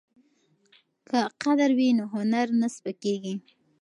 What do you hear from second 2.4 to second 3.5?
نه سپکیږي.